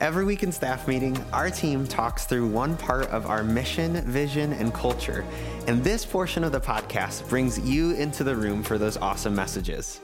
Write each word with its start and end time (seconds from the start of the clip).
Every 0.00 0.24
week 0.24 0.42
in 0.42 0.50
staff 0.50 0.88
meeting, 0.88 1.22
our 1.30 1.50
team 1.50 1.86
talks 1.86 2.24
through 2.24 2.46
one 2.46 2.74
part 2.74 3.08
of 3.08 3.26
our 3.26 3.44
mission, 3.44 4.00
vision, 4.06 4.54
and 4.54 4.72
culture. 4.72 5.26
And 5.66 5.84
this 5.84 6.06
portion 6.06 6.42
of 6.42 6.52
the 6.52 6.60
podcast 6.60 7.28
brings 7.28 7.58
you 7.58 7.90
into 7.90 8.24
the 8.24 8.34
room 8.34 8.62
for 8.62 8.78
those 8.78 8.96
awesome 8.96 9.34
messages. 9.34 10.00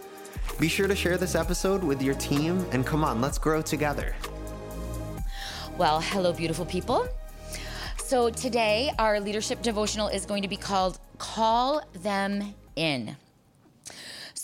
Be 0.60 0.68
sure 0.68 0.86
to 0.86 0.94
share 0.94 1.16
this 1.16 1.34
episode 1.34 1.82
with 1.82 2.02
your 2.02 2.14
team 2.16 2.62
and 2.72 2.84
come 2.84 3.04
on, 3.04 3.22
let's 3.22 3.38
grow 3.38 3.62
together. 3.62 4.14
Well, 5.78 6.02
hello, 6.02 6.30
beautiful 6.34 6.66
people. 6.66 7.08
So 7.96 8.28
today, 8.28 8.92
our 8.98 9.18
leadership 9.18 9.62
devotional 9.62 10.08
is 10.08 10.26
going 10.26 10.42
to 10.42 10.48
be 10.48 10.58
called 10.58 11.00
Call 11.16 11.82
Them 12.02 12.54
In. 12.76 13.16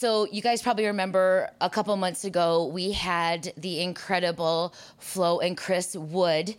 So, 0.03 0.27
you 0.33 0.43
guys 0.43 0.63
probably 0.63 0.87
remember 0.87 1.49
a 1.61 1.71
couple 1.71 1.95
months 1.95 2.25
ago, 2.25 2.67
we 2.67 2.91
had 2.91 3.53
the 3.57 3.81
incredible 3.81 4.75
Flo 4.99 5.39
and 5.39 5.57
Chris 5.57 5.95
Wood 5.95 6.57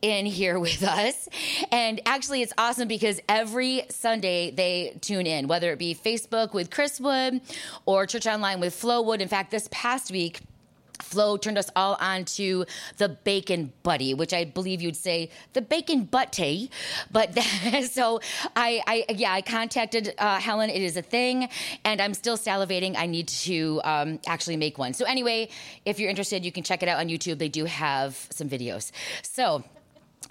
in 0.00 0.24
here 0.24 0.58
with 0.68 0.82
us. 0.82 1.28
And 1.70 2.00
actually, 2.06 2.40
it's 2.40 2.54
awesome 2.56 2.88
because 2.88 3.20
every 3.28 3.82
Sunday 3.90 4.52
they 4.52 4.96
tune 5.02 5.26
in, 5.26 5.48
whether 5.48 5.70
it 5.70 5.78
be 5.78 5.94
Facebook 5.94 6.54
with 6.54 6.70
Chris 6.70 6.98
Wood 6.98 7.42
or 7.84 8.06
Church 8.06 8.26
Online 8.26 8.58
with 8.58 8.74
Flo 8.74 9.02
Wood. 9.02 9.20
In 9.20 9.28
fact, 9.28 9.50
this 9.50 9.68
past 9.70 10.10
week, 10.10 10.40
Flo 11.00 11.36
turned 11.36 11.58
us 11.58 11.70
all 11.76 11.96
on 12.00 12.24
to 12.24 12.64
the 12.96 13.08
bacon 13.08 13.72
buddy, 13.82 14.14
which 14.14 14.32
I 14.32 14.44
believe 14.44 14.82
you'd 14.82 14.96
say 14.96 15.30
the 15.52 15.62
bacon 15.62 16.04
butty. 16.04 16.70
But 17.10 17.38
so 17.90 18.20
I, 18.56 18.82
I, 18.86 19.04
yeah, 19.14 19.32
I 19.32 19.42
contacted 19.42 20.14
uh, 20.18 20.40
Helen. 20.40 20.70
It 20.70 20.82
is 20.82 20.96
a 20.96 21.02
thing, 21.02 21.48
and 21.84 22.00
I'm 22.00 22.14
still 22.14 22.36
salivating. 22.36 22.96
I 22.96 23.06
need 23.06 23.28
to 23.28 23.80
um, 23.84 24.20
actually 24.26 24.56
make 24.56 24.78
one. 24.78 24.94
So 24.94 25.04
anyway, 25.04 25.48
if 25.84 25.98
you're 25.98 26.10
interested, 26.10 26.44
you 26.44 26.52
can 26.52 26.62
check 26.62 26.82
it 26.82 26.88
out 26.88 26.98
on 26.98 27.08
YouTube. 27.08 27.38
They 27.38 27.48
do 27.48 27.64
have 27.64 28.26
some 28.30 28.48
videos. 28.48 28.90
So 29.22 29.64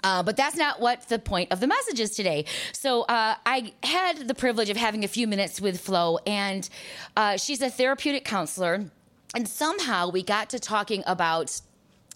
uh, 0.04 0.22
but 0.22 0.36
that's 0.36 0.56
not 0.56 0.80
what 0.80 1.08
the 1.08 1.18
point 1.18 1.50
of 1.50 1.60
the 1.60 1.66
message 1.66 1.98
is 1.98 2.10
today. 2.10 2.44
So 2.72 3.02
uh, 3.02 3.34
I 3.44 3.72
had 3.82 4.28
the 4.28 4.34
privilege 4.34 4.70
of 4.70 4.76
having 4.76 5.04
a 5.04 5.08
few 5.08 5.26
minutes 5.26 5.60
with 5.60 5.80
Flo, 5.80 6.18
and 6.26 6.68
uh, 7.16 7.36
she's 7.36 7.62
a 7.62 7.70
therapeutic 7.70 8.24
counselor 8.24 8.90
and 9.34 9.46
somehow 9.46 10.10
we 10.10 10.22
got 10.22 10.50
to 10.50 10.58
talking 10.58 11.02
about 11.06 11.60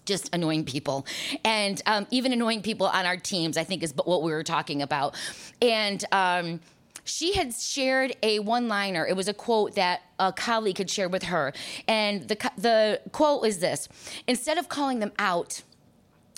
just 0.05 0.33
annoying 0.33 0.65
people. 0.65 1.05
And 1.43 1.81
um, 1.85 2.07
even 2.11 2.33
annoying 2.33 2.61
people 2.61 2.87
on 2.87 3.05
our 3.05 3.17
teams 3.17 3.57
i 3.57 3.63
think 3.63 3.83
is 3.83 3.93
what 3.95 4.23
we 4.23 4.31
were 4.31 4.43
talking 4.43 4.81
about. 4.81 5.15
And 5.61 6.03
um, 6.11 6.59
she 7.05 7.33
had 7.33 7.53
shared 7.53 8.15
a 8.23 8.39
one 8.39 8.67
liner 8.67 9.05
it 9.05 9.15
was 9.15 9.27
a 9.27 9.33
quote 9.33 9.75
that 9.75 10.01
a 10.19 10.31
colleague 10.31 10.77
had 10.77 10.89
shared 10.89 11.11
with 11.11 11.23
her. 11.23 11.53
And 11.87 12.27
the, 12.27 12.51
the 12.57 13.01
quote 13.11 13.45
is 13.45 13.59
this. 13.59 13.87
Instead 14.27 14.57
of 14.57 14.69
calling 14.69 14.99
them 14.99 15.11
out 15.19 15.61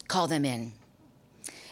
call 0.08 0.28
them 0.28 0.46
in. 0.46 0.72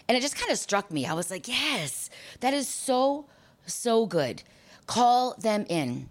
And 0.08 0.18
it 0.18 0.22
just 0.22 0.36
kind 0.36 0.52
of 0.52 0.58
struck 0.58 0.92
me. 0.92 1.06
I 1.06 1.14
was 1.14 1.30
like 1.30 1.48
yes 1.48 2.09
that 2.40 2.54
is 2.54 2.68
so 2.68 3.26
so 3.66 4.06
good. 4.06 4.44
Call 4.88 5.36
them 5.36 5.66
in 5.70 6.09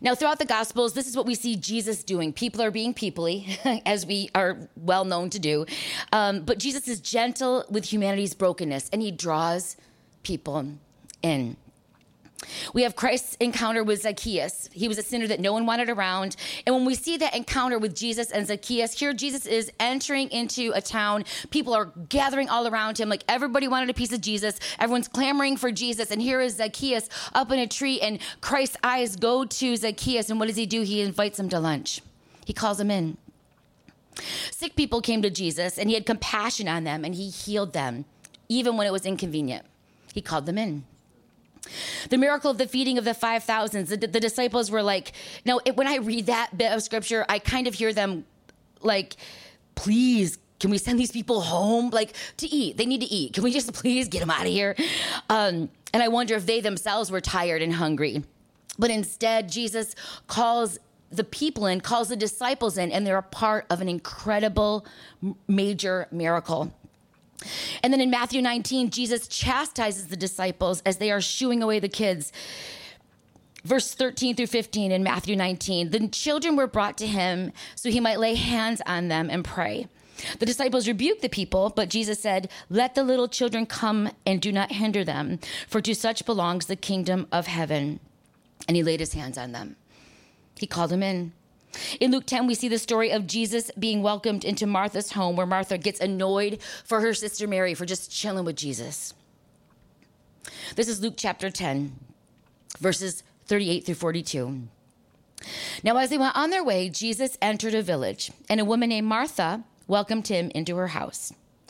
now, 0.00 0.14
throughout 0.14 0.38
the 0.38 0.44
Gospels, 0.44 0.92
this 0.92 1.08
is 1.08 1.16
what 1.16 1.26
we 1.26 1.34
see 1.34 1.56
Jesus 1.56 2.04
doing. 2.04 2.32
People 2.32 2.62
are 2.62 2.70
being 2.70 2.94
peoply, 2.94 3.58
as 3.86 4.06
we 4.06 4.30
are 4.34 4.68
well 4.76 5.04
known 5.04 5.30
to 5.30 5.38
do. 5.38 5.66
Um, 6.12 6.42
but 6.42 6.58
Jesus 6.58 6.86
is 6.86 7.00
gentle 7.00 7.64
with 7.68 7.92
humanity's 7.92 8.34
brokenness, 8.34 8.88
and 8.92 9.02
he 9.02 9.10
draws 9.10 9.76
people 10.22 10.74
in. 11.22 11.56
We 12.72 12.82
have 12.82 12.96
Christ's 12.96 13.36
encounter 13.40 13.82
with 13.82 14.02
Zacchaeus. 14.02 14.68
He 14.72 14.88
was 14.88 14.98
a 14.98 15.02
sinner 15.02 15.26
that 15.26 15.40
no 15.40 15.52
one 15.52 15.66
wanted 15.66 15.88
around. 15.88 16.36
And 16.66 16.74
when 16.74 16.84
we 16.84 16.94
see 16.94 17.16
that 17.16 17.34
encounter 17.34 17.78
with 17.78 17.94
Jesus 17.96 18.30
and 18.30 18.46
Zacchaeus, 18.46 18.98
here 18.98 19.12
Jesus 19.12 19.46
is 19.46 19.72
entering 19.80 20.28
into 20.30 20.72
a 20.74 20.80
town. 20.80 21.24
People 21.50 21.74
are 21.74 21.86
gathering 22.08 22.48
all 22.48 22.66
around 22.68 22.98
him. 22.98 23.08
Like 23.08 23.24
everybody 23.28 23.66
wanted 23.66 23.90
a 23.90 23.94
piece 23.94 24.12
of 24.12 24.20
Jesus. 24.20 24.60
Everyone's 24.78 25.08
clamoring 25.08 25.56
for 25.56 25.72
Jesus. 25.72 26.10
And 26.10 26.22
here 26.22 26.40
is 26.40 26.56
Zacchaeus 26.56 27.08
up 27.34 27.50
in 27.50 27.58
a 27.58 27.66
tree. 27.66 28.00
And 28.00 28.20
Christ's 28.40 28.76
eyes 28.84 29.16
go 29.16 29.44
to 29.44 29.76
Zacchaeus. 29.76 30.30
And 30.30 30.38
what 30.38 30.46
does 30.46 30.56
he 30.56 30.66
do? 30.66 30.82
He 30.82 31.00
invites 31.00 31.38
him 31.38 31.48
to 31.48 31.58
lunch, 31.58 32.00
he 32.44 32.52
calls 32.52 32.80
him 32.80 32.90
in. 32.90 33.16
Sick 34.50 34.74
people 34.74 35.00
came 35.00 35.22
to 35.22 35.30
Jesus 35.30 35.78
and 35.78 35.88
he 35.88 35.94
had 35.94 36.04
compassion 36.04 36.66
on 36.66 36.82
them 36.82 37.04
and 37.04 37.14
he 37.14 37.30
healed 37.30 37.72
them, 37.72 38.04
even 38.48 38.76
when 38.76 38.86
it 38.86 38.92
was 38.92 39.06
inconvenient. 39.06 39.64
He 40.12 40.20
called 40.20 40.46
them 40.46 40.58
in. 40.58 40.84
The 42.08 42.18
miracle 42.18 42.50
of 42.50 42.58
the 42.58 42.66
feeding 42.66 42.98
of 42.98 43.04
the 43.04 43.14
5,000, 43.14 43.86
the, 43.86 43.96
the, 43.96 44.20
disciples 44.20 44.70
were 44.70 44.82
like, 44.82 45.12
no, 45.44 45.60
it, 45.64 45.76
when 45.76 45.86
I 45.86 45.96
read 45.96 46.26
that 46.26 46.56
bit 46.56 46.72
of 46.72 46.82
scripture, 46.82 47.24
I 47.28 47.38
kind 47.38 47.66
of 47.66 47.74
hear 47.74 47.92
them 47.92 48.24
like, 48.80 49.16
please, 49.74 50.38
can 50.60 50.70
we 50.70 50.78
send 50.78 50.98
these 50.98 51.12
people 51.12 51.40
home? 51.40 51.90
Like, 51.90 52.14
to 52.38 52.46
eat. 52.46 52.76
They 52.76 52.86
need 52.86 53.00
to 53.00 53.06
eat. 53.06 53.34
Can 53.34 53.44
we 53.44 53.52
just 53.52 53.72
please 53.72 54.08
get 54.08 54.20
them 54.20 54.30
out 54.30 54.42
of 54.42 54.52
here? 54.52 54.74
Um, 55.30 55.68
and 55.92 56.02
I 56.02 56.08
wonder 56.08 56.34
if 56.34 56.46
they 56.46 56.60
themselves 56.60 57.10
were 57.10 57.20
tired 57.20 57.62
and 57.62 57.74
hungry. 57.74 58.22
But 58.78 58.90
instead, 58.90 59.50
Jesus 59.50 59.94
calls 60.26 60.78
the 61.10 61.24
people 61.24 61.66
in, 61.66 61.80
calls 61.80 62.08
the 62.08 62.16
disciples 62.16 62.76
in, 62.76 62.92
and 62.92 63.06
they're 63.06 63.18
a 63.18 63.22
part 63.22 63.66
of 63.70 63.80
an 63.80 63.88
incredible 63.88 64.84
major 65.46 66.06
miracle. 66.10 66.72
And 67.82 67.92
then 67.92 68.00
in 68.00 68.10
Matthew 68.10 68.42
19, 68.42 68.90
Jesus 68.90 69.28
chastises 69.28 70.08
the 70.08 70.16
disciples 70.16 70.82
as 70.84 70.98
they 70.98 71.10
are 71.10 71.20
shooing 71.20 71.62
away 71.62 71.78
the 71.78 71.88
kids. 71.88 72.32
Verse 73.64 73.94
13 73.94 74.36
through 74.36 74.46
15 74.46 74.92
in 74.92 75.02
Matthew 75.02 75.36
19 75.36 75.90
the 75.90 76.08
children 76.08 76.56
were 76.56 76.68
brought 76.68 76.96
to 76.98 77.06
him 77.06 77.52
so 77.74 77.90
he 77.90 78.00
might 78.00 78.20
lay 78.20 78.34
hands 78.34 78.80
on 78.86 79.08
them 79.08 79.28
and 79.30 79.44
pray. 79.44 79.88
The 80.38 80.46
disciples 80.46 80.88
rebuked 80.88 81.22
the 81.22 81.28
people, 81.28 81.70
but 81.70 81.88
Jesus 81.88 82.20
said, 82.20 82.50
Let 82.68 82.94
the 82.94 83.04
little 83.04 83.28
children 83.28 83.66
come 83.66 84.10
and 84.26 84.40
do 84.40 84.50
not 84.50 84.72
hinder 84.72 85.04
them, 85.04 85.38
for 85.68 85.80
to 85.80 85.94
such 85.94 86.26
belongs 86.26 86.66
the 86.66 86.76
kingdom 86.76 87.26
of 87.30 87.46
heaven. 87.46 88.00
And 88.66 88.76
he 88.76 88.82
laid 88.82 89.00
his 89.00 89.12
hands 89.12 89.38
on 89.38 89.52
them. 89.52 89.76
He 90.56 90.66
called 90.66 90.90
them 90.90 91.02
in. 91.02 91.32
In 92.00 92.10
Luke 92.10 92.26
10, 92.26 92.46
we 92.46 92.54
see 92.54 92.68
the 92.68 92.78
story 92.78 93.10
of 93.10 93.26
Jesus 93.26 93.70
being 93.78 94.02
welcomed 94.02 94.44
into 94.44 94.66
Martha's 94.66 95.12
home, 95.12 95.36
where 95.36 95.46
Martha 95.46 95.78
gets 95.78 96.00
annoyed 96.00 96.60
for 96.84 97.00
her 97.00 97.14
sister 97.14 97.46
Mary 97.46 97.74
for 97.74 97.86
just 97.86 98.10
chilling 98.10 98.44
with 98.44 98.56
Jesus. 98.56 99.14
This 100.76 100.88
is 100.88 101.00
Luke 101.00 101.14
chapter 101.16 101.50
10, 101.50 101.96
verses 102.78 103.22
38 103.46 103.86
through 103.86 103.94
42. 103.94 104.68
Now, 105.82 105.96
as 105.96 106.10
they 106.10 106.18
went 106.18 106.36
on 106.36 106.50
their 106.50 106.64
way, 106.64 106.88
Jesus 106.88 107.38
entered 107.40 107.74
a 107.74 107.82
village, 107.82 108.30
and 108.48 108.60
a 108.60 108.64
woman 108.64 108.88
named 108.88 109.06
Martha 109.06 109.64
welcomed 109.86 110.28
him 110.28 110.50
into 110.54 110.76
her 110.76 110.88
house. 110.88 111.32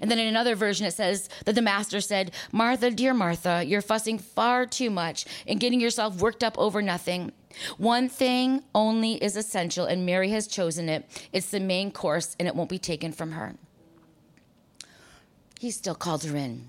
And 0.00 0.10
then 0.10 0.18
in 0.18 0.26
another 0.26 0.54
version, 0.54 0.86
it 0.86 0.94
says 0.94 1.28
that 1.44 1.54
the 1.54 1.62
master 1.62 2.00
said, 2.00 2.32
Martha, 2.52 2.90
dear 2.90 3.14
Martha, 3.14 3.64
you're 3.66 3.82
fussing 3.82 4.18
far 4.18 4.66
too 4.66 4.90
much 4.90 5.24
and 5.46 5.60
getting 5.60 5.80
yourself 5.80 6.20
worked 6.20 6.44
up 6.44 6.58
over 6.58 6.82
nothing. 6.82 7.32
One 7.78 8.08
thing 8.08 8.62
only 8.74 9.14
is 9.14 9.36
essential, 9.36 9.86
and 9.86 10.04
Mary 10.04 10.30
has 10.30 10.46
chosen 10.46 10.88
it. 10.88 11.06
It's 11.32 11.50
the 11.50 11.60
main 11.60 11.90
course, 11.90 12.36
and 12.38 12.46
it 12.46 12.54
won't 12.54 12.68
be 12.68 12.78
taken 12.78 13.12
from 13.12 13.32
her. 13.32 13.54
He 15.58 15.70
still 15.70 15.94
called 15.94 16.24
her 16.24 16.36
in. 16.36 16.66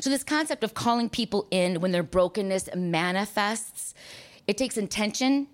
So, 0.00 0.10
this 0.10 0.22
concept 0.22 0.62
of 0.64 0.74
calling 0.74 1.08
people 1.08 1.48
in 1.50 1.80
when 1.80 1.92
their 1.92 2.02
brokenness 2.02 2.68
manifests, 2.76 3.94
it 4.46 4.58
takes 4.58 4.76
intention, 4.76 5.48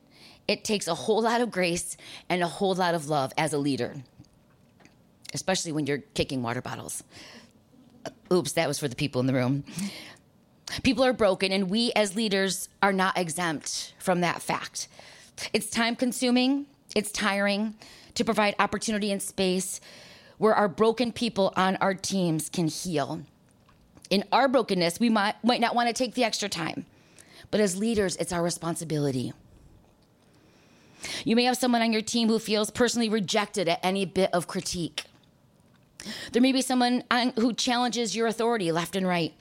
it 0.49 0.65
takes 0.65 0.89
a 0.89 0.95
whole 0.95 1.23
lot 1.23 1.41
of 1.41 1.51
grace, 1.51 1.97
and 2.29 2.43
a 2.43 2.49
whole 2.49 2.75
lot 2.75 2.95
of 2.95 3.09
love 3.09 3.33
as 3.39 3.53
a 3.53 3.59
leader, 3.59 4.03
especially 5.35 5.73
when 5.73 5.87
you're 5.87 5.99
kicking 6.15 6.43
water 6.43 6.63
bottles. 6.63 7.03
Uh, 8.05 8.11
oops, 8.33 8.53
that 8.53 8.69
was 8.69 8.79
for 8.79 8.89
the 8.89 8.97
people 8.97 9.21
in 9.21 9.27
the 9.27 9.35
room. 9.35 9.65
People 10.83 11.05
are 11.05 11.13
broken, 11.13 11.53
and 11.53 11.71
we 11.71 11.93
as 11.93 12.15
leaders 12.15 12.69
are 12.83 12.93
not 12.93 13.17
exempt 13.17 13.95
from 13.99 14.21
that 14.21 14.43
fact. 14.43 14.89
It's 15.53 15.71
time 15.71 15.97
consuming, 15.97 16.67
it's 16.95 17.11
tiring 17.11 17.75
to 18.15 18.25
provide 18.25 18.55
opportunity 18.59 19.11
and 19.13 19.23
space 19.23 19.81
where 20.39 20.55
our 20.55 20.69
broken 20.69 21.13
people 21.13 21.53
on 21.57 21.77
our 21.77 21.95
teams 21.95 22.49
can 22.49 22.69
heal. 22.69 23.23
In 24.11 24.25
our 24.33 24.49
brokenness, 24.49 25.01
we 25.01 25.09
might, 25.09 25.35
might 25.45 25.61
not 25.61 25.75
want 25.75 25.89
to 25.89 25.93
take 25.93 26.15
the 26.15 26.25
extra 26.25 26.49
time, 26.49 26.87
but 27.51 27.61
as 27.61 27.77
leaders, 27.77 28.17
it's 28.17 28.33
our 28.33 28.43
responsibility. 28.43 29.33
You 31.25 31.37
may 31.37 31.45
have 31.45 31.57
someone 31.57 31.83
on 31.83 31.93
your 31.93 32.03
team 32.03 32.29
who 32.29 32.39
feels 32.39 32.71
personally 32.71 33.09
rejected 33.09 33.69
at 33.69 33.81
any 33.83 34.05
bit 34.05 34.31
of 34.33 34.47
critique. 34.47 35.05
There 36.33 36.43
may 36.43 36.53
be 36.53 36.63
someone 36.63 37.03
who 37.37 37.53
challenges 37.53 38.15
your 38.15 38.27
authority 38.27 38.73
left 38.73 38.97
and 38.97 39.07
right. 39.07 39.35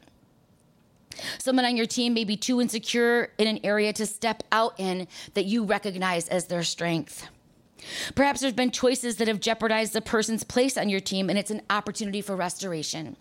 Someone 1.40 1.66
on 1.66 1.78
your 1.78 1.86
team 1.86 2.14
may 2.14 2.24
be 2.24 2.38
too 2.38 2.62
insecure 2.62 3.32
in 3.38 3.48
an 3.48 3.60
area 3.64 3.94
to 3.94 4.06
step 4.06 4.44
out 4.52 4.80
in 4.80 5.08
that 5.34 5.46
you 5.46 5.64
recognize 5.64 6.28
as 6.28 6.46
their 6.46 6.64
strength. 6.64 7.28
Perhaps 8.16 8.42
there's 8.42 8.54
been 8.54 8.72
choices 8.72 9.18
that 9.18 9.28
have 9.28 9.40
jeopardized 9.40 9.94
the 9.94 10.02
person's 10.02 10.44
place 10.44 10.78
on 10.78 10.90
your 10.90 11.00
team, 11.00 11.30
and 11.30 11.38
it's 11.40 11.52
an 11.52 11.62
opportunity 11.70 12.22
for 12.22 12.36
restoration. 12.36 13.16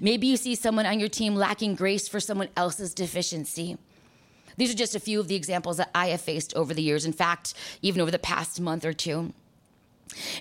Maybe 0.00 0.26
you 0.26 0.36
see 0.36 0.54
someone 0.54 0.86
on 0.86 1.00
your 1.00 1.08
team 1.08 1.34
lacking 1.34 1.74
grace 1.74 2.08
for 2.08 2.20
someone 2.20 2.48
else's 2.56 2.94
deficiency. 2.94 3.78
These 4.56 4.72
are 4.72 4.76
just 4.76 4.94
a 4.94 5.00
few 5.00 5.20
of 5.20 5.28
the 5.28 5.34
examples 5.34 5.76
that 5.76 5.90
I 5.94 6.08
have 6.08 6.20
faced 6.20 6.54
over 6.54 6.72
the 6.72 6.82
years. 6.82 7.04
In 7.04 7.12
fact, 7.12 7.54
even 7.82 8.00
over 8.00 8.10
the 8.10 8.18
past 8.18 8.60
month 8.60 8.84
or 8.84 8.92
two. 8.92 9.32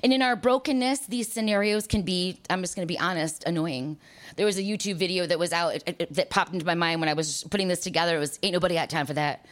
And 0.04 0.14
in 0.14 0.22
our 0.22 0.36
brokenness, 0.36 1.08
these 1.08 1.32
scenarios 1.32 1.88
can 1.88 2.02
be, 2.02 2.40
I'm 2.50 2.62
just 2.62 2.76
going 2.76 2.88
to 2.88 2.92
be 2.92 3.00
honest, 3.00 3.44
annoying. 3.46 3.98
There 4.36 4.46
was 4.46 4.58
a 4.58 4.64
YouTube 4.64 4.96
video 4.96 5.26
that 5.26 5.40
was 5.40 5.54
out 5.54 5.76
it, 5.76 5.96
it, 6.00 6.14
that 6.14 6.30
popped 6.30 6.54
into 6.54 6.66
my 6.66 6.76
mind 6.76 7.00
when 7.00 7.10
I 7.10 7.14
was 7.14 7.44
putting 7.50 7.68
this 7.68 7.80
together. 7.82 8.18
It 8.18 8.20
was, 8.20 8.40
ain't 8.44 8.54
nobody 8.54 8.76
got 8.76 8.90
time 8.90 9.06
for 9.06 9.14
that. 9.14 9.46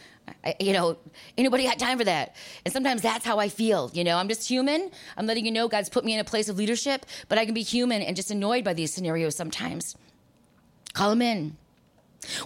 I, 0.44 0.56
you 0.60 0.74
know, 0.74 0.98
ain't 1.38 1.46
nobody 1.46 1.64
got 1.66 1.80
time 1.80 1.98
for 1.98 2.06
that. 2.06 2.36
And 2.66 2.74
sometimes 2.74 3.02
that's 3.02 3.26
how 3.26 3.40
I 3.40 3.50
feel. 3.50 3.92
You 3.94 4.04
know, 4.04 4.18
I'm 4.18 4.30
just 4.30 4.48
human. 4.48 4.90
I'm 5.18 5.26
letting 5.26 5.46
you 5.46 5.52
know 5.52 5.68
God's 5.68 5.90
put 5.90 6.06
me 6.06 6.14
in 6.14 6.20
a 6.20 6.24
place 6.24 6.50
of 6.50 6.58
leadership, 6.58 7.06
but 7.28 7.38
I 7.38 7.46
can 7.46 7.54
be 7.54 7.64
human 7.64 8.02
and 8.02 8.16
just 8.16 8.32
annoyed 8.32 8.64
by 8.64 8.74
these 8.74 8.94
scenarios 8.94 9.36
sometimes. 9.36 9.96
Call 10.94 11.10
them 11.10 11.22
in. 11.22 11.58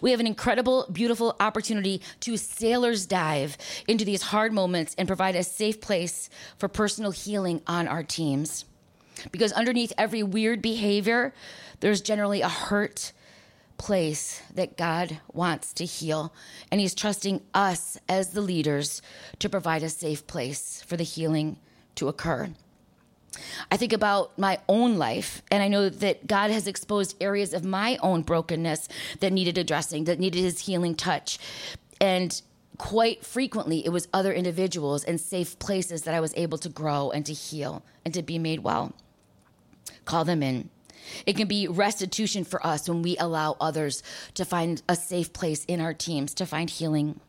We 0.01 0.11
have 0.11 0.19
an 0.19 0.27
incredible, 0.27 0.87
beautiful 0.91 1.35
opportunity 1.39 2.01
to 2.21 2.37
sailors 2.37 3.05
dive 3.05 3.57
into 3.87 4.05
these 4.05 4.21
hard 4.21 4.53
moments 4.53 4.95
and 4.97 5.07
provide 5.07 5.35
a 5.35 5.43
safe 5.43 5.81
place 5.81 6.29
for 6.57 6.67
personal 6.67 7.11
healing 7.11 7.61
on 7.67 7.87
our 7.87 8.03
teams. 8.03 8.65
Because 9.31 9.51
underneath 9.51 9.93
every 9.97 10.23
weird 10.23 10.61
behavior, 10.61 11.33
there's 11.79 12.01
generally 12.01 12.41
a 12.41 12.49
hurt 12.49 13.11
place 13.77 14.41
that 14.53 14.77
God 14.77 15.19
wants 15.31 15.73
to 15.73 15.85
heal. 15.85 16.33
And 16.71 16.81
He's 16.81 16.95
trusting 16.95 17.41
us 17.53 17.97
as 18.09 18.29
the 18.29 18.41
leaders 18.41 19.01
to 19.39 19.49
provide 19.49 19.83
a 19.83 19.89
safe 19.89 20.25
place 20.27 20.83
for 20.85 20.97
the 20.97 21.03
healing 21.03 21.57
to 21.95 22.07
occur. 22.07 22.49
I 23.71 23.77
think 23.77 23.93
about 23.93 24.37
my 24.37 24.59
own 24.67 24.97
life, 24.97 25.41
and 25.51 25.61
I 25.63 25.67
know 25.67 25.89
that 25.89 26.27
God 26.27 26.51
has 26.51 26.67
exposed 26.67 27.15
areas 27.21 27.53
of 27.53 27.63
my 27.63 27.97
own 28.01 28.21
brokenness 28.21 28.87
that 29.19 29.33
needed 29.33 29.57
addressing, 29.57 30.05
that 30.05 30.19
needed 30.19 30.41
His 30.41 30.61
healing 30.61 30.95
touch. 30.95 31.39
And 31.99 32.41
quite 32.77 33.25
frequently, 33.25 33.85
it 33.85 33.89
was 33.89 34.07
other 34.13 34.33
individuals 34.33 35.03
and 35.03 35.19
safe 35.19 35.57
places 35.59 36.03
that 36.03 36.13
I 36.13 36.19
was 36.19 36.33
able 36.35 36.57
to 36.59 36.69
grow 36.69 37.11
and 37.11 37.25
to 37.25 37.33
heal 37.33 37.83
and 38.05 38.13
to 38.13 38.21
be 38.21 38.39
made 38.39 38.59
well. 38.59 38.93
Call 40.05 40.25
them 40.25 40.43
in. 40.43 40.69
It 41.25 41.37
can 41.37 41.47
be 41.47 41.67
restitution 41.67 42.43
for 42.43 42.65
us 42.65 42.87
when 42.89 43.01
we 43.01 43.17
allow 43.17 43.55
others 43.59 44.03
to 44.33 44.45
find 44.45 44.81
a 44.89 44.95
safe 44.95 45.33
place 45.33 45.63
in 45.65 45.81
our 45.81 45.93
teams 45.93 46.33
to 46.35 46.45
find 46.45 46.69
healing. 46.69 47.19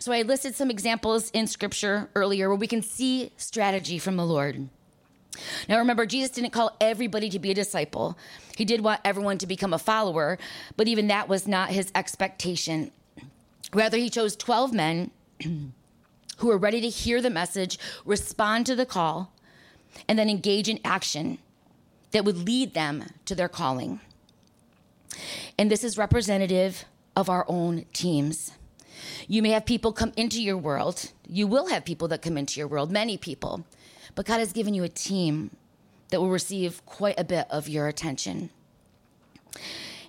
So 0.00 0.12
I 0.12 0.22
listed 0.22 0.54
some 0.54 0.70
examples 0.70 1.30
in 1.30 1.46
scripture 1.46 2.08
earlier 2.14 2.48
where 2.48 2.56
we 2.56 2.66
can 2.66 2.82
see 2.82 3.32
strategy 3.36 3.98
from 3.98 4.16
the 4.16 4.24
Lord. 4.24 4.68
Now 5.68 5.78
remember, 5.78 6.06
Jesus 6.06 6.30
didn't 6.30 6.50
call 6.50 6.76
everybody 6.80 7.30
to 7.30 7.38
be 7.38 7.50
a 7.50 7.54
disciple. 7.54 8.18
He 8.56 8.64
did 8.64 8.80
want 8.80 9.00
everyone 9.04 9.38
to 9.38 9.46
become 9.46 9.72
a 9.72 9.78
follower, 9.78 10.38
but 10.76 10.88
even 10.88 11.08
that 11.08 11.28
was 11.28 11.46
not 11.46 11.70
his 11.70 11.90
expectation. 11.94 12.90
Rather, 13.72 13.96
he 13.96 14.10
chose 14.10 14.36
12 14.36 14.72
men 14.72 15.10
who 16.38 16.46
were 16.46 16.58
ready 16.58 16.80
to 16.80 16.88
hear 16.88 17.20
the 17.20 17.30
message, 17.30 17.78
respond 18.04 18.66
to 18.66 18.74
the 18.74 18.86
call, 18.86 19.32
and 20.08 20.18
then 20.18 20.30
engage 20.30 20.68
in 20.68 20.80
action 20.84 21.38
that 22.12 22.24
would 22.24 22.38
lead 22.38 22.74
them 22.74 23.04
to 23.26 23.34
their 23.34 23.48
calling. 23.48 24.00
And 25.58 25.70
this 25.70 25.84
is 25.84 25.98
representative 25.98 26.84
of 27.16 27.28
our 27.28 27.44
own 27.48 27.84
teams. 27.92 28.52
You 29.26 29.42
may 29.42 29.50
have 29.50 29.66
people 29.66 29.92
come 29.92 30.12
into 30.16 30.42
your 30.42 30.56
world. 30.56 31.10
You 31.28 31.46
will 31.46 31.66
have 31.66 31.84
people 31.84 32.08
that 32.08 32.22
come 32.22 32.38
into 32.38 32.60
your 32.60 32.68
world, 32.68 32.90
many 32.90 33.16
people. 33.16 33.64
But 34.18 34.26
God 34.26 34.40
has 34.40 34.52
given 34.52 34.74
you 34.74 34.82
a 34.82 34.88
team 34.88 35.52
that 36.08 36.20
will 36.20 36.28
receive 36.28 36.84
quite 36.86 37.14
a 37.20 37.22
bit 37.22 37.46
of 37.50 37.68
your 37.68 37.86
attention. 37.86 38.50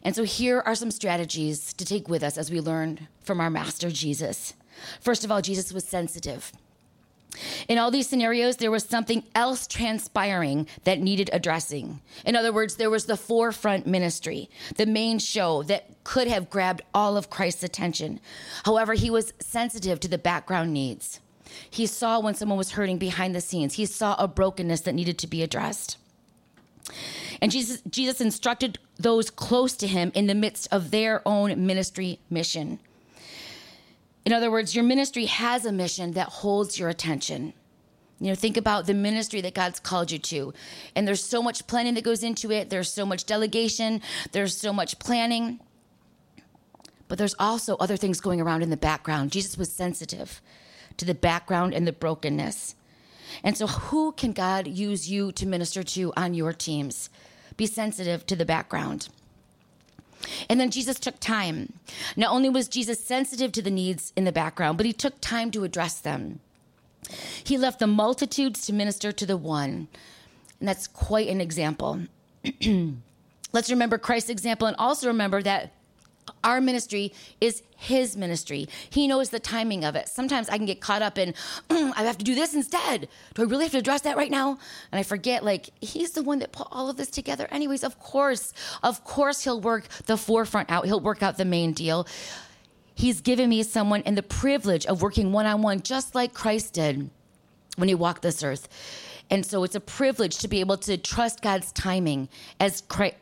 And 0.01 0.15
so 0.15 0.23
here 0.23 0.63
are 0.65 0.73
some 0.73 0.89
strategies 0.89 1.73
to 1.73 1.85
take 1.85 2.09
with 2.09 2.23
us 2.23 2.35
as 2.35 2.49
we 2.49 2.59
learn 2.59 3.07
from 3.21 3.39
our 3.39 3.51
master 3.51 3.91
Jesus. 3.91 4.55
First 4.99 5.23
of 5.23 5.31
all, 5.31 5.43
Jesus 5.43 5.71
was 5.71 5.83
sensitive. 5.83 6.51
In 7.67 7.77
all 7.77 7.91
these 7.91 8.09
scenarios, 8.09 8.57
there 8.57 8.71
was 8.71 8.83
something 8.83 9.25
else 9.35 9.67
transpiring 9.67 10.65
that 10.85 10.99
needed 10.99 11.29
addressing. 11.31 12.01
In 12.25 12.35
other 12.35 12.51
words, 12.51 12.77
there 12.77 12.89
was 12.89 13.05
the 13.05 13.15
forefront 13.15 13.85
ministry, 13.85 14.49
the 14.75 14.87
main 14.87 15.19
show 15.19 15.61
that 15.61 16.03
could 16.03 16.27
have 16.27 16.49
grabbed 16.49 16.81
all 16.95 17.15
of 17.15 17.29
Christ's 17.29 17.61
attention. 17.61 18.21
However, 18.65 18.95
he 18.95 19.11
was 19.11 19.33
sensitive 19.39 19.99
to 19.99 20.07
the 20.07 20.17
background 20.17 20.73
needs. 20.73 21.19
He 21.69 21.85
saw 21.85 22.19
when 22.19 22.35
someone 22.35 22.57
was 22.57 22.71
hurting 22.71 22.97
behind 22.97 23.35
the 23.35 23.41
scenes. 23.41 23.75
He 23.75 23.85
saw 23.85 24.15
a 24.15 24.27
brokenness 24.27 24.81
that 24.81 24.95
needed 24.95 25.17
to 25.19 25.27
be 25.27 25.41
addressed. 25.43 25.97
And 27.41 27.51
Jesus, 27.51 27.81
Jesus 27.89 28.21
instructed 28.21 28.79
those 28.97 29.29
close 29.29 29.75
to 29.77 29.87
him 29.87 30.11
in 30.13 30.27
the 30.27 30.35
midst 30.35 30.67
of 30.71 30.91
their 30.91 31.21
own 31.27 31.65
ministry 31.65 32.19
mission. 32.29 32.79
In 34.25 34.33
other 34.33 34.51
words, 34.51 34.75
your 34.75 34.83
ministry 34.83 35.25
has 35.25 35.65
a 35.65 35.71
mission 35.71 36.11
that 36.11 36.27
holds 36.27 36.77
your 36.77 36.89
attention. 36.89 37.53
You 38.19 38.27
know, 38.27 38.35
think 38.35 38.57
about 38.57 38.85
the 38.85 38.93
ministry 38.93 39.39
that 39.41 39.53
God's 39.53 39.79
called 39.79 40.11
you 40.11 40.19
to. 40.19 40.53
And 40.95 41.07
there's 41.07 41.23
so 41.23 41.41
much 41.41 41.65
planning 41.67 41.93
that 41.93 42.03
goes 42.03 42.21
into 42.21 42.51
it, 42.51 42.69
there's 42.69 42.91
so 42.91 43.05
much 43.05 43.25
delegation, 43.25 44.01
there's 44.33 44.57
so 44.57 44.73
much 44.73 44.99
planning. 44.99 45.59
But 47.07 47.17
there's 47.17 47.35
also 47.39 47.77
other 47.77 47.95
things 47.95 48.19
going 48.19 48.41
around 48.41 48.61
in 48.61 48.69
the 48.69 48.77
background. 48.77 49.31
Jesus 49.31 49.57
was 49.57 49.71
sensitive 49.71 50.41
to 50.99 51.05
the 51.05 51.15
background 51.15 51.73
and 51.73 51.87
the 51.87 51.91
brokenness. 51.91 52.75
And 53.43 53.57
so, 53.57 53.67
who 53.67 54.11
can 54.13 54.31
God 54.33 54.67
use 54.67 55.09
you 55.09 55.31
to 55.33 55.45
minister 55.45 55.83
to 55.83 56.13
on 56.15 56.33
your 56.33 56.53
teams? 56.53 57.09
Be 57.57 57.65
sensitive 57.65 58.25
to 58.27 58.35
the 58.35 58.45
background. 58.45 59.09
And 60.49 60.59
then 60.59 60.71
Jesus 60.71 60.99
took 60.99 61.19
time. 61.19 61.73
Not 62.15 62.31
only 62.31 62.49
was 62.49 62.67
Jesus 62.67 63.03
sensitive 63.03 63.51
to 63.53 63.61
the 63.61 63.71
needs 63.71 64.11
in 64.15 64.25
the 64.25 64.31
background, 64.31 64.77
but 64.77 64.85
he 64.85 64.93
took 64.93 65.21
time 65.21 65.51
to 65.51 65.63
address 65.63 65.99
them. 65.99 66.39
He 67.43 67.57
left 67.57 67.79
the 67.79 67.87
multitudes 67.87 68.65
to 68.65 68.73
minister 68.73 69.11
to 69.11 69.25
the 69.25 69.37
one. 69.37 69.87
And 70.59 70.67
that's 70.67 70.87
quite 70.87 71.29
an 71.29 71.39
example. 71.41 72.01
Let's 73.51 73.69
remember 73.69 73.97
Christ's 73.97 74.29
example 74.29 74.67
and 74.67 74.75
also 74.77 75.07
remember 75.07 75.41
that 75.41 75.73
our 76.43 76.61
ministry 76.61 77.13
is 77.39 77.63
his 77.77 78.17
ministry. 78.17 78.67
He 78.89 79.07
knows 79.07 79.29
the 79.29 79.39
timing 79.39 79.85
of 79.85 79.95
it. 79.95 80.09
Sometimes 80.09 80.49
I 80.49 80.57
can 80.57 80.65
get 80.65 80.81
caught 80.81 81.01
up 81.01 81.17
in, 81.17 81.33
I 81.69 82.03
have 82.03 82.17
to 82.17 82.25
do 82.25 82.35
this 82.35 82.53
instead. 82.53 83.07
Do 83.33 83.41
I 83.41 83.45
really 83.45 83.63
have 83.63 83.71
to 83.71 83.77
address 83.77 84.01
that 84.01 84.17
right 84.17 84.31
now? 84.31 84.59
And 84.91 84.99
I 84.99 85.03
forget, 85.03 85.43
like, 85.43 85.69
he's 85.81 86.11
the 86.11 86.23
one 86.23 86.39
that 86.39 86.51
put 86.51 86.67
all 86.71 86.89
of 86.89 86.97
this 86.97 87.09
together. 87.09 87.47
Anyways, 87.51 87.83
of 87.83 87.99
course, 87.99 88.53
of 88.83 89.03
course, 89.03 89.43
he'll 89.43 89.61
work 89.61 89.87
the 90.05 90.17
forefront 90.17 90.69
out, 90.69 90.85
he'll 90.85 90.99
work 90.99 91.23
out 91.23 91.37
the 91.37 91.45
main 91.45 91.73
deal. 91.73 92.07
He's 92.95 93.21
given 93.21 93.49
me 93.49 93.63
someone 93.63 94.03
and 94.05 94.17
the 94.17 94.23
privilege 94.23 94.85
of 94.85 95.01
working 95.01 95.31
one 95.31 95.45
on 95.45 95.61
one, 95.61 95.81
just 95.81 96.15
like 96.15 96.33
Christ 96.33 96.73
did 96.73 97.09
when 97.77 97.87
he 97.87 97.95
walked 97.95 98.23
this 98.23 98.43
earth. 98.43 98.67
And 99.29 99.45
so 99.45 99.63
it's 99.63 99.75
a 99.75 99.79
privilege 99.79 100.39
to 100.39 100.47
be 100.47 100.59
able 100.59 100.77
to 100.77 100.97
trust 100.97 101.41
God's 101.41 101.71
timing 101.71 102.27
as 102.59 102.81
Christ, 102.81 103.15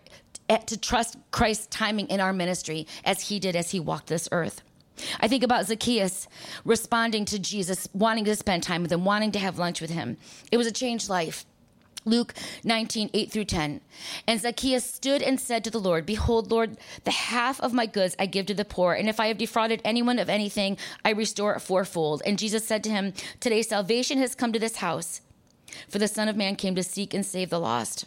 to 0.50 0.77
trust 0.77 1.18
Christ's 1.32 1.68
timing 1.68 2.08
in 2.08 2.20
our 2.20 2.34
ministry 2.34 2.88
as 3.04 3.30
he 3.30 3.39
did 3.39 3.56
as 3.56 3.72
he 3.72 3.80
walked 3.80 4.08
this 4.08 4.30
earth. 4.32 4.62
I 5.20 5.27
think 5.27 5.44
about 5.44 5.68
Zacchaeus 5.68 6.27
responding 6.66 7.25
to 7.25 7.39
Jesus, 7.39 7.88
wanting 7.94 8.25
to 8.25 8.36
spend 8.36 8.63
time 8.63 8.82
with 8.82 8.92
him, 8.92 9.06
wanting 9.06 9.32
to 9.34 9.39
have 9.39 9.60
lunch 9.60 9.82
with 9.82 9.92
him. 9.92 10.18
It 10.51 10.58
was 10.58 10.68
a 10.68 10.72
changed 10.72 11.10
life. 11.10 11.46
Luke 12.06 12.34
19, 12.63 13.10
8 13.13 13.32
through 13.32 13.46
10. 13.46 13.82
And 14.25 14.39
Zacchaeus 14.39 14.86
stood 14.86 15.22
and 15.22 15.39
said 15.39 15.63
to 15.66 15.70
the 15.70 15.80
Lord, 15.80 16.06
Behold, 16.06 16.50
Lord, 16.50 16.77
the 17.04 17.12
half 17.12 17.60
of 17.60 17.74
my 17.74 17.86
goods 17.86 18.16
I 18.18 18.25
give 18.25 18.46
to 18.46 18.54
the 18.54 18.66
poor, 18.66 18.94
and 18.94 19.10
if 19.10 19.20
I 19.20 19.27
have 19.27 19.38
defrauded 19.38 19.82
anyone 19.84 20.18
of 20.18 20.30
anything, 20.30 20.77
I 21.04 21.12
restore 21.12 21.54
it 21.54 21.60
fourfold. 21.60 22.22
And 22.25 22.39
Jesus 22.39 22.66
said 22.66 22.84
to 22.86 22.89
him, 22.89 23.13
Today 23.42 23.62
salvation 23.62 24.20
has 24.20 24.36
come 24.36 24.54
to 24.54 24.60
this 24.60 24.77
house, 24.77 25.22
for 25.89 26.00
the 26.00 26.08
Son 26.08 26.30
of 26.30 26.38
Man 26.38 26.56
came 26.56 26.75
to 26.75 26.84
seek 26.84 27.13
and 27.13 27.25
save 27.25 27.50
the 27.50 27.60
lost. 27.60 28.06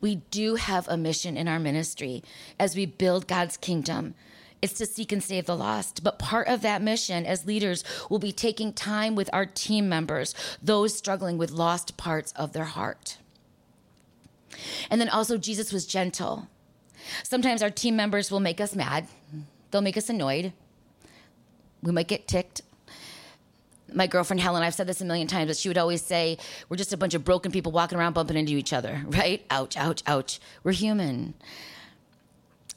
We 0.00 0.16
do 0.16 0.56
have 0.56 0.88
a 0.88 0.96
mission 0.96 1.36
in 1.36 1.48
our 1.48 1.58
ministry 1.58 2.22
as 2.58 2.76
we 2.76 2.86
build 2.86 3.26
God's 3.26 3.56
kingdom. 3.56 4.14
It's 4.60 4.74
to 4.74 4.86
seek 4.86 5.10
and 5.10 5.22
save 5.22 5.46
the 5.46 5.56
lost. 5.56 6.04
But 6.04 6.18
part 6.18 6.46
of 6.46 6.62
that 6.62 6.82
mission 6.82 7.26
as 7.26 7.46
leaders 7.46 7.82
will 8.08 8.20
be 8.20 8.32
taking 8.32 8.72
time 8.72 9.16
with 9.16 9.28
our 9.32 9.44
team 9.44 9.88
members, 9.88 10.34
those 10.62 10.96
struggling 10.96 11.36
with 11.36 11.50
lost 11.50 11.96
parts 11.96 12.32
of 12.32 12.52
their 12.52 12.64
heart. 12.64 13.18
And 14.90 15.00
then 15.00 15.08
also, 15.08 15.36
Jesus 15.36 15.72
was 15.72 15.86
gentle. 15.86 16.48
Sometimes 17.24 17.62
our 17.62 17.70
team 17.70 17.96
members 17.96 18.30
will 18.30 18.40
make 18.40 18.60
us 18.60 18.76
mad, 18.76 19.08
they'll 19.70 19.80
make 19.80 19.96
us 19.96 20.08
annoyed. 20.08 20.52
We 21.82 21.90
might 21.90 22.06
get 22.06 22.28
ticked 22.28 22.62
my 23.94 24.06
girlfriend 24.06 24.40
Helen, 24.40 24.62
I've 24.62 24.74
said 24.74 24.86
this 24.86 25.00
a 25.00 25.04
million 25.04 25.26
times, 25.26 25.48
but 25.48 25.56
she 25.56 25.68
would 25.68 25.78
always 25.78 26.02
say, 26.02 26.38
We're 26.68 26.76
just 26.76 26.92
a 26.92 26.96
bunch 26.96 27.14
of 27.14 27.24
broken 27.24 27.52
people 27.52 27.72
walking 27.72 27.98
around 27.98 28.14
bumping 28.14 28.36
into 28.36 28.52
each 28.52 28.72
other, 28.72 29.02
right? 29.06 29.44
Ouch, 29.50 29.76
ouch, 29.76 30.02
ouch. 30.06 30.40
We're 30.64 30.72
human. 30.72 31.34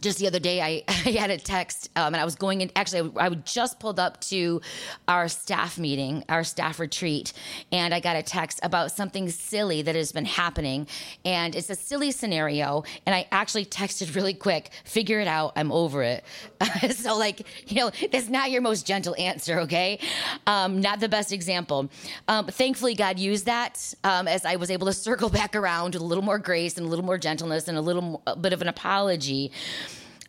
Just 0.01 0.19
the 0.19 0.27
other 0.27 0.39
day, 0.39 0.61
I, 0.61 0.83
I 0.87 1.11
had 1.11 1.29
a 1.29 1.37
text, 1.37 1.89
um, 1.95 2.13
and 2.13 2.17
I 2.17 2.25
was 2.25 2.35
going 2.35 2.61
in. 2.61 2.71
Actually, 2.75 3.11
I, 3.17 3.25
I 3.25 3.29
just 3.29 3.79
pulled 3.79 3.99
up 3.99 4.21
to 4.21 4.61
our 5.07 5.27
staff 5.27 5.77
meeting, 5.77 6.23
our 6.29 6.43
staff 6.43 6.79
retreat, 6.79 7.33
and 7.71 7.93
I 7.93 7.99
got 7.99 8.15
a 8.15 8.23
text 8.23 8.59
about 8.63 8.91
something 8.91 9.29
silly 9.29 9.81
that 9.81 9.95
has 9.95 10.11
been 10.11 10.25
happening. 10.25 10.87
And 11.23 11.55
it's 11.55 11.69
a 11.69 11.75
silly 11.75 12.11
scenario. 12.11 12.83
And 13.05 13.15
I 13.15 13.27
actually 13.31 13.65
texted 13.65 14.15
really 14.15 14.33
quick, 14.33 14.71
figure 14.83 15.19
it 15.19 15.27
out, 15.27 15.53
I'm 15.55 15.71
over 15.71 16.03
it. 16.03 16.23
so, 16.91 17.17
like, 17.17 17.45
you 17.67 17.77
know, 17.77 17.91
that's 18.11 18.29
not 18.29 18.51
your 18.51 18.61
most 18.61 18.85
gentle 18.85 19.15
answer, 19.17 19.61
okay? 19.61 19.99
Um, 20.47 20.81
not 20.81 20.99
the 20.99 21.09
best 21.09 21.31
example. 21.31 21.89
Um, 22.27 22.47
thankfully, 22.47 22.95
God 22.95 23.19
used 23.19 23.45
that 23.45 23.93
um, 24.03 24.27
as 24.27 24.45
I 24.45 24.55
was 24.57 24.69
able 24.69 24.87
to 24.87 24.93
circle 25.05 25.29
back 25.29 25.55
around 25.55 25.93
with 25.93 26.01
a 26.01 26.05
little 26.05 26.23
more 26.23 26.39
grace 26.39 26.77
and 26.77 26.85
a 26.85 26.89
little 26.89 27.05
more 27.05 27.17
gentleness 27.17 27.67
and 27.67 27.77
a 27.77 27.81
little 27.81 28.21
a 28.27 28.35
bit 28.35 28.53
of 28.53 28.61
an 28.61 28.67
apology. 28.67 29.51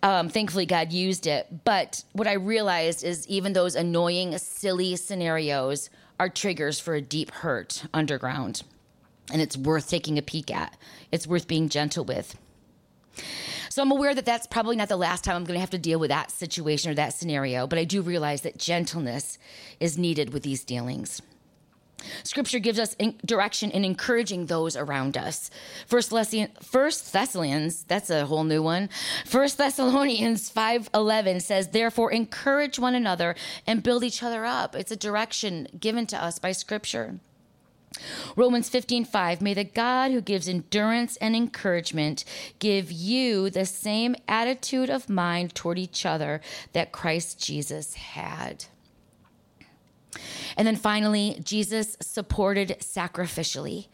Um, 0.03 0.29
thankfully, 0.29 0.67
God 0.67 0.93
used 0.93 1.27
it. 1.27 1.65
But 1.65 2.05
what 2.13 2.27
I 2.27 2.35
realized 2.35 3.05
is 3.05 3.27
even 3.29 3.53
those 3.53 3.75
annoying, 3.75 4.37
silly 4.39 4.97
scenarios 4.97 5.91
are 6.19 6.29
triggers 6.29 6.79
for 6.79 6.95
a 6.95 7.01
deep 7.01 7.31
hurt 7.31 7.85
underground. 7.93 8.63
And 9.33 9.43
it's 9.43 9.57
worth 9.57 9.91
taking 9.91 10.19
a 10.19 10.23
peek 10.23 10.55
at, 10.55 10.77
it's 11.11 11.27
worth 11.27 11.49
being 11.49 11.69
gentle 11.69 12.05
with. 12.05 12.39
So 13.69 13.83
I'm 13.83 13.91
aware 13.91 14.15
that 14.15 14.25
that's 14.25 14.47
probably 14.47 14.77
not 14.77 14.89
the 14.89 14.97
last 14.97 15.25
time 15.25 15.37
I'm 15.37 15.45
going 15.45 15.57
to 15.57 15.61
have 15.61 15.71
to 15.71 15.79
deal 15.79 15.99
with 15.99 16.11
that 16.11 16.31
situation 16.31 16.91
or 16.91 16.95
that 16.95 17.13
scenario, 17.13 17.67
but 17.67 17.79
I 17.79 17.85
do 17.85 18.01
realize 18.01 18.43
that 18.43 18.57
gentleness 18.57 19.39
is 19.81 19.99
needed 19.99 20.33
with 20.33 20.45
these 20.45 20.65
dealings. 20.65 21.21
Scripture 22.23 22.59
gives 22.59 22.79
us 22.79 22.95
direction 23.25 23.71
in 23.71 23.85
encouraging 23.85 24.47
those 24.47 24.77
around 24.77 25.17
us. 25.17 25.51
First 25.87 26.11
Thessalonians, 26.11 27.85
that's 27.85 28.11
a 28.11 28.27
whole 28.27 28.45
new 28.45 28.63
one. 28.63 28.89
First 29.25 29.59
Thessalonians 29.59 30.49
5:11 30.51 31.41
says, 31.41 31.69
"Therefore 31.69 32.13
encourage 32.13 32.79
one 32.79 32.95
another 32.95 33.35
and 33.67 33.83
build 33.83 34.05
each 34.05 34.23
other 34.23 34.45
up." 34.45 34.77
It's 34.77 34.93
a 34.93 34.97
direction 34.97 35.69
given 35.79 36.07
to 36.09 36.23
us 36.23 36.39
by 36.39 36.53
scripture. 36.53 37.19
Romans 38.37 38.69
15:5 38.69 39.41
May 39.41 39.55
the 39.55 39.65
God 39.65 40.11
who 40.11 40.21
gives 40.21 40.49
endurance 40.49 41.17
and 41.17 41.35
encouragement 41.35 42.25
give 42.59 42.93
you 42.93 43.49
the 43.49 43.65
same 43.65 44.17
attitude 44.29 44.91
of 44.91 45.09
mind 45.09 45.55
toward 45.55 45.79
each 45.79 46.05
other 46.05 46.41
that 46.73 46.93
Christ 46.93 47.43
Jesus 47.43 47.95
had. 47.95 48.67
And 50.57 50.67
then 50.67 50.77
finally, 50.77 51.41
Jesus 51.45 51.97
supported 52.01 52.77
sacrificially. 52.81 53.89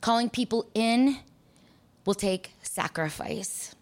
Calling 0.00 0.30
people 0.30 0.70
in 0.74 1.18
will 2.04 2.14
take 2.14 2.52
sacrifice. 2.62 3.74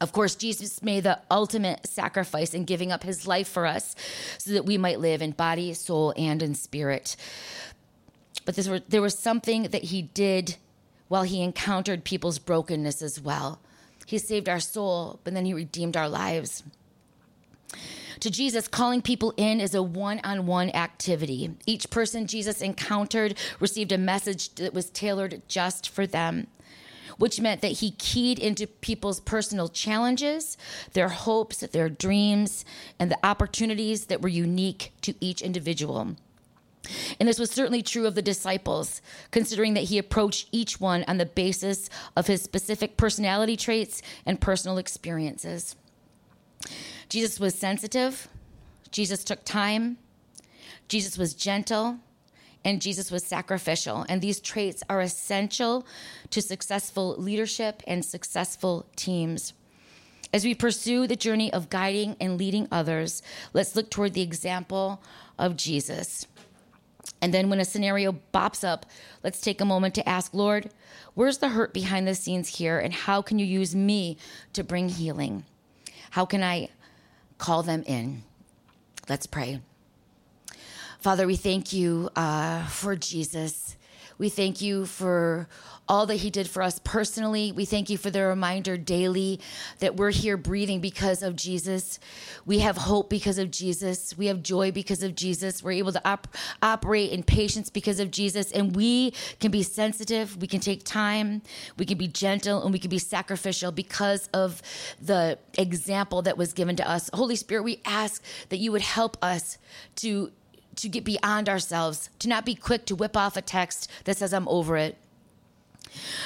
Of 0.00 0.12
course, 0.12 0.34
Jesus 0.34 0.82
made 0.82 1.04
the 1.04 1.20
ultimate 1.30 1.86
sacrifice 1.86 2.54
in 2.54 2.64
giving 2.64 2.90
up 2.90 3.02
his 3.02 3.26
life 3.26 3.48
for 3.48 3.66
us 3.66 3.94
so 4.38 4.52
that 4.52 4.66
we 4.66 4.76
might 4.76 5.00
live 5.00 5.22
in 5.22 5.32
body, 5.32 5.72
soul, 5.74 6.12
and 6.16 6.42
in 6.42 6.54
spirit. 6.54 7.16
But 8.44 8.56
there 8.88 9.02
was 9.02 9.18
something 9.18 9.64
that 9.64 9.84
he 9.84 10.02
did 10.02 10.56
while 11.08 11.22
he 11.22 11.42
encountered 11.42 12.04
people's 12.04 12.38
brokenness 12.38 13.02
as 13.02 13.20
well. 13.20 13.60
He 14.06 14.18
saved 14.18 14.48
our 14.48 14.60
soul, 14.60 15.20
but 15.24 15.32
then 15.32 15.46
he 15.46 15.54
redeemed 15.54 15.96
our 15.96 16.08
lives 16.08 16.62
to 18.24 18.30
Jesus, 18.30 18.68
calling 18.68 19.02
people 19.02 19.34
in 19.36 19.60
is 19.60 19.74
a 19.74 19.82
one 19.82 20.18
on 20.24 20.46
one 20.46 20.70
activity. 20.70 21.50
Each 21.66 21.90
person 21.90 22.26
Jesus 22.26 22.62
encountered 22.62 23.36
received 23.60 23.92
a 23.92 23.98
message 23.98 24.54
that 24.54 24.72
was 24.72 24.88
tailored 24.88 25.42
just 25.46 25.90
for 25.90 26.06
them, 26.06 26.46
which 27.18 27.38
meant 27.38 27.60
that 27.60 27.72
he 27.72 27.90
keyed 27.90 28.38
into 28.38 28.66
people's 28.66 29.20
personal 29.20 29.68
challenges, 29.68 30.56
their 30.94 31.10
hopes, 31.10 31.58
their 31.58 31.90
dreams, 31.90 32.64
and 32.98 33.10
the 33.10 33.18
opportunities 33.22 34.06
that 34.06 34.22
were 34.22 34.30
unique 34.30 34.94
to 35.02 35.14
each 35.20 35.42
individual. 35.42 36.16
And 37.20 37.28
this 37.28 37.38
was 37.38 37.50
certainly 37.50 37.82
true 37.82 38.06
of 38.06 38.14
the 38.14 38.22
disciples, 38.22 39.02
considering 39.32 39.74
that 39.74 39.84
he 39.84 39.98
approached 39.98 40.48
each 40.50 40.80
one 40.80 41.04
on 41.06 41.18
the 41.18 41.26
basis 41.26 41.90
of 42.16 42.26
his 42.26 42.40
specific 42.40 42.96
personality 42.96 43.58
traits 43.58 44.00
and 44.24 44.40
personal 44.40 44.78
experiences. 44.78 45.76
Jesus 47.08 47.38
was 47.38 47.54
sensitive, 47.54 48.28
Jesus 48.90 49.24
took 49.24 49.44
time, 49.44 49.98
Jesus 50.88 51.18
was 51.18 51.34
gentle, 51.34 51.98
and 52.64 52.80
Jesus 52.80 53.10
was 53.10 53.24
sacrificial. 53.24 54.06
And 54.08 54.20
these 54.20 54.40
traits 54.40 54.82
are 54.88 55.00
essential 55.00 55.86
to 56.30 56.40
successful 56.40 57.14
leadership 57.16 57.82
and 57.86 58.04
successful 58.04 58.86
teams. 58.96 59.52
As 60.32 60.44
we 60.44 60.54
pursue 60.54 61.06
the 61.06 61.16
journey 61.16 61.52
of 61.52 61.70
guiding 61.70 62.16
and 62.20 62.38
leading 62.38 62.66
others, 62.72 63.22
let's 63.52 63.76
look 63.76 63.90
toward 63.90 64.14
the 64.14 64.22
example 64.22 65.02
of 65.38 65.56
Jesus. 65.56 66.26
And 67.20 67.32
then 67.32 67.48
when 67.50 67.60
a 67.60 67.64
scenario 67.64 68.18
bops 68.32 68.66
up, 68.66 68.86
let's 69.22 69.40
take 69.40 69.60
a 69.60 69.64
moment 69.64 69.94
to 69.94 70.08
ask, 70.08 70.34
Lord, 70.34 70.70
where's 71.14 71.38
the 71.38 71.50
hurt 71.50 71.72
behind 71.72 72.08
the 72.08 72.14
scenes 72.14 72.48
here? 72.48 72.78
And 72.78 72.92
how 72.92 73.22
can 73.22 73.38
you 73.38 73.46
use 73.46 73.74
me 73.76 74.18
to 74.54 74.64
bring 74.64 74.88
healing? 74.88 75.44
How 76.10 76.24
can 76.24 76.42
I 76.42 76.68
call 77.44 77.62
them 77.62 77.82
in. 77.86 78.22
Let's 79.06 79.26
pray. 79.26 79.60
Father, 81.00 81.26
we 81.26 81.36
thank 81.36 81.74
you 81.74 82.08
uh, 82.16 82.66
for 82.68 82.96
Jesus. 82.96 83.76
We 84.16 84.30
thank 84.30 84.62
you 84.62 84.86
for 84.86 85.46
all 85.88 86.06
that 86.06 86.16
he 86.16 86.30
did 86.30 86.48
for 86.48 86.62
us 86.62 86.80
personally. 86.82 87.52
We 87.52 87.64
thank 87.64 87.90
you 87.90 87.98
for 87.98 88.10
the 88.10 88.22
reminder 88.22 88.76
daily 88.76 89.40
that 89.80 89.96
we're 89.96 90.10
here 90.10 90.36
breathing 90.36 90.80
because 90.80 91.22
of 91.22 91.36
Jesus. 91.36 91.98
We 92.46 92.60
have 92.60 92.76
hope 92.76 93.10
because 93.10 93.38
of 93.38 93.50
Jesus. 93.50 94.16
We 94.16 94.26
have 94.26 94.42
joy 94.42 94.72
because 94.72 95.02
of 95.02 95.14
Jesus. 95.14 95.62
We're 95.62 95.72
able 95.72 95.92
to 95.92 96.08
op- 96.08 96.28
operate 96.62 97.10
in 97.10 97.22
patience 97.22 97.68
because 97.68 98.00
of 98.00 98.10
Jesus. 98.10 98.50
And 98.52 98.74
we 98.74 99.12
can 99.40 99.50
be 99.50 99.62
sensitive. 99.62 100.40
We 100.40 100.46
can 100.46 100.60
take 100.60 100.84
time. 100.84 101.42
We 101.76 101.84
can 101.84 101.98
be 101.98 102.08
gentle 102.08 102.62
and 102.62 102.72
we 102.72 102.78
can 102.78 102.90
be 102.90 102.98
sacrificial 102.98 103.70
because 103.70 104.28
of 104.32 104.62
the 105.00 105.38
example 105.58 106.22
that 106.22 106.38
was 106.38 106.52
given 106.52 106.76
to 106.76 106.88
us. 106.88 107.10
Holy 107.12 107.36
Spirit, 107.36 107.62
we 107.62 107.80
ask 107.84 108.22
that 108.48 108.56
you 108.56 108.72
would 108.72 108.82
help 108.82 109.16
us 109.22 109.58
to 109.96 110.32
to 110.76 110.88
get 110.88 111.04
beyond 111.04 111.48
ourselves, 111.48 112.10
to 112.18 112.28
not 112.28 112.44
be 112.44 112.54
quick 112.54 112.84
to 112.86 112.96
whip 112.96 113.16
off 113.16 113.36
a 113.36 113.42
text 113.42 113.90
that 114.04 114.16
says, 114.16 114.34
I'm 114.34 114.48
over 114.48 114.76
it, 114.76 114.98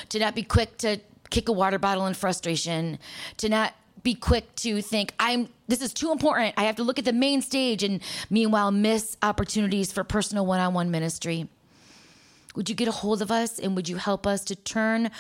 to 0.09 0.19
not 0.19 0.35
be 0.35 0.43
quick 0.43 0.79
to 0.79 0.99
kick 1.31 1.49
a 1.49 1.53
water 1.53 1.79
bottle 1.79 2.07
in 2.07 2.15
frustration, 2.15 2.99
to 3.37 3.49
not 3.49 3.75
be 4.03 4.15
quick 4.15 4.55
to 4.57 4.81
think 4.81 5.13
I'm 5.19 5.49
this 5.67 5.83
is 5.83 5.93
too 5.93 6.13
important. 6.13 6.55
I 6.57 6.65
have 6.65 6.77
to 6.77 6.83
look 6.83 6.99
at 6.99 7.05
the 7.05 7.13
main 7.13 7.43
stage 7.43 7.83
and 7.83 8.01
meanwhile 8.31 8.71
miss 8.71 9.17
opportunities 9.23 9.93
for 9.93 10.03
personal 10.05 10.47
one-on-one 10.47 10.91
ministry. 10.91 11.49
Would 12.55 12.69
you 12.71 12.75
get 12.75 12.89
a 12.89 12.93
hold 12.93 13.21
of 13.21 13.31
us 13.31 13.59
and 13.59 13.77
would 13.77 13.89
you 13.89 13.97
help 13.97 14.27
us 14.27 14.45
to 14.45 14.57
turn 14.57 15.11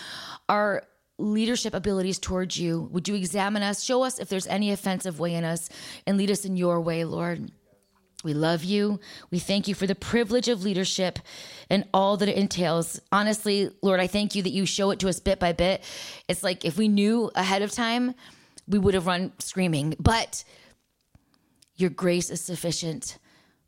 our 0.49 0.85
leadership 1.19 1.75
abilities 1.75 2.19
towards 2.19 2.59
you? 2.59 2.88
Would 2.93 3.09
you 3.09 3.14
examine 3.14 3.62
us, 3.62 3.83
show 3.83 4.05
us 4.05 4.19
if 4.19 4.28
there's 4.28 4.47
any 4.47 4.73
offensive 4.73 5.21
way 5.21 5.35
in 5.35 5.45
us 5.45 5.69
and 6.07 6.17
lead 6.17 6.31
us 6.31 6.45
in 6.45 6.57
your 6.57 6.81
way, 6.81 7.05
Lord? 7.05 7.50
We 8.25 8.35
love 8.35 8.65
you. 8.65 8.99
We 9.31 9.39
thank 9.39 9.69
you 9.69 9.75
for 9.75 9.87
the 9.87 9.95
privilege 9.95 10.49
of 10.49 10.65
leadership 10.65 11.21
and 11.71 11.85
all 11.95 12.17
that 12.17 12.29
it 12.29 12.37
entails. 12.37 13.01
Honestly, 13.13 13.71
Lord, 13.81 14.01
I 14.01 14.09
thank 14.09 14.35
you 14.35 14.43
that 14.43 14.51
you 14.51 14.67
show 14.67 14.91
it 14.91 14.99
to 15.01 15.09
us 15.09 15.21
bit 15.21 15.39
by 15.39 15.53
bit. 15.53 15.85
It's 16.29 16.43
like 16.43 16.65
if 16.65 16.77
we 16.77 16.89
knew 16.89 17.31
ahead 17.37 17.63
of 17.63 17.71
time, 17.71 18.15
we 18.67 18.79
would 18.79 18.95
have 18.95 19.07
run 19.07 19.33
screaming. 19.39 19.95
But 20.01 20.43
your 21.77 21.91
grace 21.91 22.29
is 22.29 22.41
sufficient. 22.41 23.19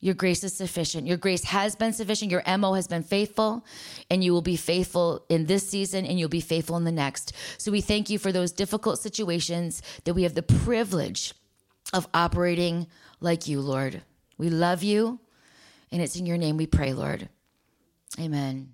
Your 0.01 0.15
grace 0.15 0.43
is 0.43 0.55
sufficient. 0.55 1.07
Your 1.07 1.17
grace 1.17 1.45
has 1.45 1.77
been 1.77 1.93
sufficient. 1.93 2.33
Your 2.33 2.43
MO 2.59 2.73
has 2.73 2.89
been 2.89 3.03
faithful, 3.03 3.65
and 4.11 4.25
you 4.25 4.33
will 4.33 4.43
be 4.43 4.57
faithful 4.57 5.25
in 5.29 5.47
this 5.47 5.69
season 5.69 6.07
and 6.07 6.19
you'll 6.19 6.29
be 6.29 6.41
faithful 6.41 6.77
in 6.77 6.85
the 6.85 6.93
next. 6.93 7.35
So 7.59 7.71
we 7.71 7.83
thank 7.83 8.11
you 8.11 8.19
for 8.19 8.33
those 8.33 8.51
difficult 8.51 8.99
situations 8.99 9.83
that 10.05 10.15
we 10.15 10.25
have 10.25 10.35
the 10.35 10.43
privilege 10.43 11.35
of 11.93 12.09
operating 12.15 12.87
like 13.21 13.47
you, 13.47 13.61
Lord. 13.61 14.03
We 14.41 14.49
love 14.49 14.83
you. 14.83 15.21
And 15.93 16.01
it's 16.01 16.17
in 16.17 16.25
your 16.25 16.39
name 16.39 16.57
we 16.57 16.67
pray, 16.67 16.95
Lord. 16.95 17.29
Amen. 18.19 18.73